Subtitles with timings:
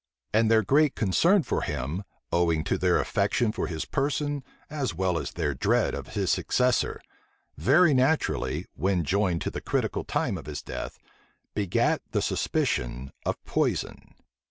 [0.33, 2.01] And their great concern for him,
[2.31, 6.99] owing to their affection for his person, as well as their dread of his successor,
[7.55, 10.97] very naturally, when joined to the critical time of his death,
[11.53, 14.15] begat the suspicion of poison.